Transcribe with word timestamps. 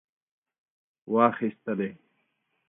واخیستلې. 1.13 1.89